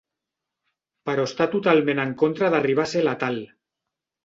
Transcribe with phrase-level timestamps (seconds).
[1.09, 3.41] Però està totalment en contra d'arribar a ser letal.